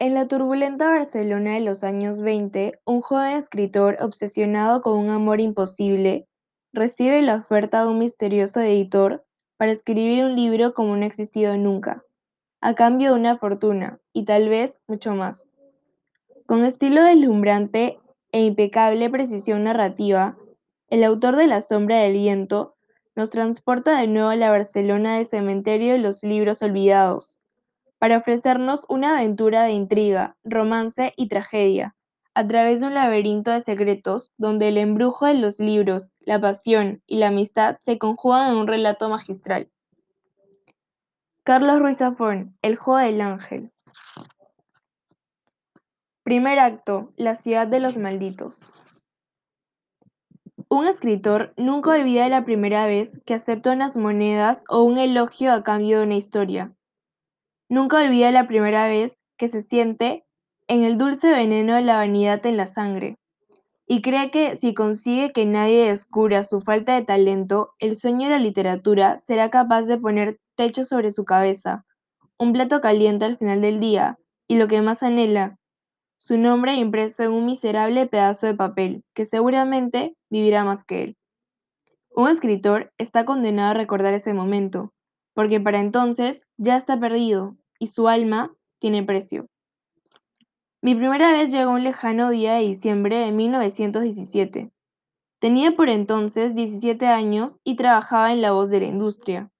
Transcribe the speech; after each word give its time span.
En 0.00 0.14
la 0.14 0.28
turbulenta 0.28 0.88
Barcelona 0.88 1.54
de 1.54 1.60
los 1.60 1.82
años 1.82 2.20
20, 2.20 2.80
un 2.84 3.00
joven 3.00 3.36
escritor 3.36 3.96
obsesionado 4.00 4.80
con 4.80 4.96
un 4.96 5.10
amor 5.10 5.40
imposible 5.40 6.28
recibe 6.72 7.20
la 7.22 7.36
oferta 7.36 7.82
de 7.82 7.88
un 7.88 7.98
misterioso 7.98 8.60
editor 8.60 9.24
para 9.56 9.72
escribir 9.72 10.24
un 10.24 10.36
libro 10.36 10.72
como 10.72 10.96
no 10.96 11.02
ha 11.02 11.06
existido 11.06 11.56
nunca, 11.56 12.04
a 12.60 12.74
cambio 12.74 13.10
de 13.10 13.18
una 13.20 13.38
fortuna 13.38 14.00
y 14.12 14.24
tal 14.24 14.48
vez 14.48 14.78
mucho 14.86 15.14
más. 15.14 15.48
Con 16.46 16.64
estilo 16.64 17.02
deslumbrante 17.02 17.98
e 18.32 18.44
impecable 18.44 19.10
precisión 19.10 19.64
narrativa, 19.64 20.38
el 20.88 21.04
autor 21.04 21.36
de 21.36 21.48
La 21.48 21.60
sombra 21.60 21.98
del 21.98 22.12
viento 22.12 22.76
nos 23.16 23.30
transporta 23.30 23.98
de 23.98 24.06
nuevo 24.06 24.28
a 24.28 24.36
la 24.36 24.50
Barcelona 24.50 25.16
del 25.16 25.26
cementerio 25.26 25.92
de 25.92 25.98
los 25.98 26.22
libros 26.22 26.62
olvidados, 26.62 27.38
para 27.98 28.18
ofrecernos 28.18 28.86
una 28.88 29.10
aventura 29.10 29.64
de 29.64 29.72
intriga, 29.72 30.36
romance 30.44 31.12
y 31.16 31.28
tragedia, 31.28 31.96
a 32.34 32.46
través 32.46 32.80
de 32.80 32.86
un 32.86 32.94
laberinto 32.94 33.50
de 33.50 33.60
secretos 33.60 34.32
donde 34.38 34.68
el 34.68 34.78
embrujo 34.78 35.26
de 35.26 35.34
los 35.34 35.58
libros, 35.58 36.12
la 36.20 36.40
pasión 36.40 37.02
y 37.06 37.16
la 37.16 37.28
amistad 37.28 37.78
se 37.82 37.98
conjugan 37.98 38.52
en 38.52 38.56
un 38.58 38.66
relato 38.68 39.08
magistral. 39.08 39.68
Carlos 41.42 41.80
Ruiz 41.80 41.96
Zafón, 41.96 42.56
El 42.62 42.76
juego 42.76 43.00
del 43.00 43.20
ángel. 43.20 43.72
Primer 46.22 46.58
acto, 46.58 47.12
La 47.16 47.34
ciudad 47.34 47.66
de 47.66 47.80
los 47.80 47.96
malditos. 47.96 48.70
Un 50.68 50.86
escritor 50.86 51.54
nunca 51.56 51.92
olvida 51.92 52.28
la 52.28 52.44
primera 52.44 52.86
vez 52.86 53.20
que 53.24 53.32
acepta 53.32 53.72
unas 53.72 53.96
monedas 53.96 54.64
o 54.68 54.82
un 54.82 54.98
elogio 54.98 55.50
a 55.50 55.62
cambio 55.62 55.98
de 55.98 56.04
una 56.04 56.16
historia. 56.16 56.74
Nunca 57.68 58.02
olvida 58.02 58.30
la 58.30 58.48
primera 58.48 58.88
vez 58.88 59.22
que 59.36 59.48
se 59.48 59.62
siente 59.62 60.24
en 60.68 60.84
el 60.84 60.98
dulce 60.98 61.30
veneno 61.30 61.74
de 61.74 61.82
la 61.82 61.96
vanidad 61.96 62.44
en 62.46 62.56
la 62.56 62.66
sangre, 62.66 63.18
y 63.86 64.02
cree 64.02 64.30
que 64.30 64.54
si 64.56 64.74
consigue 64.74 65.32
que 65.32 65.46
nadie 65.46 65.88
descubra 65.88 66.44
su 66.44 66.60
falta 66.60 66.94
de 66.94 67.04
talento, 67.04 67.72
el 67.78 67.96
sueño 67.96 68.24
de 68.24 68.34
la 68.34 68.38
literatura 68.38 69.16
será 69.16 69.48
capaz 69.48 69.82
de 69.82 69.98
poner 69.98 70.38
techo 70.56 70.84
sobre 70.84 71.10
su 71.10 71.24
cabeza, 71.24 71.86
un 72.38 72.52
plato 72.52 72.80
caliente 72.80 73.24
al 73.24 73.38
final 73.38 73.62
del 73.62 73.80
día, 73.80 74.18
y 74.46 74.56
lo 74.56 74.68
que 74.68 74.82
más 74.82 75.02
anhela, 75.02 75.58
su 76.18 76.36
nombre 76.36 76.74
impreso 76.74 77.22
en 77.22 77.32
un 77.32 77.46
miserable 77.46 78.06
pedazo 78.06 78.46
de 78.46 78.54
papel, 78.54 79.04
que 79.14 79.24
seguramente 79.24 80.16
vivirá 80.30 80.64
más 80.64 80.84
que 80.84 81.04
él. 81.04 81.16
Un 82.10 82.28
escritor 82.28 82.92
está 82.98 83.24
condenado 83.24 83.70
a 83.70 83.74
recordar 83.74 84.14
ese 84.14 84.34
momento, 84.34 84.92
porque 85.38 85.60
para 85.60 85.78
entonces 85.78 86.48
ya 86.56 86.74
está 86.74 86.98
perdido 86.98 87.56
y 87.78 87.86
su 87.86 88.08
alma 88.08 88.56
tiene 88.80 89.04
precio. 89.04 89.46
Mi 90.82 90.96
primera 90.96 91.30
vez 91.30 91.52
llegó 91.52 91.70
un 91.70 91.84
lejano 91.84 92.30
día 92.30 92.54
de 92.54 92.62
diciembre 92.62 93.18
de 93.18 93.30
1917. 93.30 94.72
Tenía 95.38 95.76
por 95.76 95.90
entonces 95.90 96.56
17 96.56 97.06
años 97.06 97.60
y 97.62 97.76
trabajaba 97.76 98.32
en 98.32 98.42
La 98.42 98.50
Voz 98.50 98.68
de 98.70 98.80
la 98.80 98.86
Industria, 98.86 99.52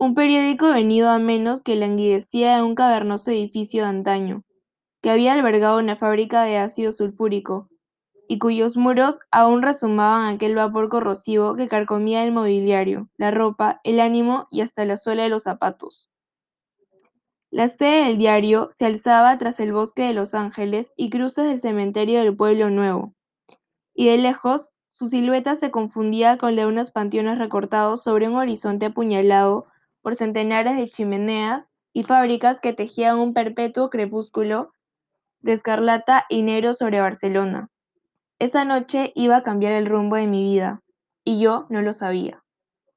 un 0.00 0.16
periódico 0.16 0.70
venido 0.72 1.08
a 1.08 1.20
menos 1.20 1.62
que 1.62 1.76
languidecía 1.76 2.58
en 2.58 2.64
un 2.64 2.74
cavernoso 2.74 3.30
edificio 3.30 3.84
de 3.84 3.90
antaño, 3.90 4.42
que 5.00 5.10
había 5.10 5.34
albergado 5.34 5.78
una 5.78 5.94
fábrica 5.94 6.42
de 6.42 6.58
ácido 6.58 6.90
sulfúrico, 6.90 7.68
y 8.28 8.38
cuyos 8.38 8.76
muros 8.76 9.18
aún 9.30 9.62
resumaban 9.62 10.34
aquel 10.34 10.54
vapor 10.54 10.88
corrosivo 10.88 11.56
que 11.56 11.68
carcomía 11.68 12.24
el 12.24 12.32
mobiliario, 12.32 13.08
la 13.16 13.30
ropa, 13.30 13.80
el 13.84 14.00
ánimo 14.00 14.48
y 14.50 14.62
hasta 14.62 14.84
la 14.84 14.96
suela 14.96 15.24
de 15.24 15.28
los 15.28 15.42
zapatos. 15.42 16.10
La 17.50 17.68
sede 17.68 18.06
del 18.06 18.18
diario 18.18 18.68
se 18.72 18.86
alzaba 18.86 19.38
tras 19.38 19.60
el 19.60 19.72
bosque 19.72 20.02
de 20.02 20.12
Los 20.12 20.34
Ángeles 20.34 20.92
y 20.96 21.10
cruces 21.10 21.46
del 21.46 21.60
cementerio 21.60 22.18
del 22.18 22.34
Pueblo 22.34 22.68
Nuevo, 22.70 23.14
y 23.94 24.08
de 24.08 24.18
lejos 24.18 24.70
su 24.88 25.08
silueta 25.08 25.56
se 25.56 25.70
confundía 25.70 26.36
con 26.36 26.56
la 26.56 26.62
de 26.62 26.68
unos 26.68 26.90
panteones 26.90 27.38
recortados 27.38 28.02
sobre 28.02 28.28
un 28.28 28.36
horizonte 28.36 28.86
apuñalado 28.86 29.66
por 30.02 30.14
centenares 30.14 30.76
de 30.76 30.88
chimeneas 30.88 31.70
y 31.92 32.04
fábricas 32.04 32.60
que 32.60 32.72
tejían 32.72 33.18
un 33.18 33.34
perpetuo 33.34 33.90
crepúsculo 33.90 34.72
de 35.40 35.52
escarlata 35.52 36.26
y 36.28 36.42
negro 36.42 36.74
sobre 36.74 37.00
Barcelona. 37.00 37.70
Esa 38.38 38.64
noche 38.64 39.12
iba 39.14 39.36
a 39.36 39.42
cambiar 39.42 39.72
el 39.72 39.86
rumbo 39.86 40.16
de 40.16 40.26
mi 40.26 40.42
vida, 40.42 40.82
y 41.24 41.40
yo 41.40 41.66
no 41.70 41.82
lo 41.82 41.92
sabía. 41.92 42.43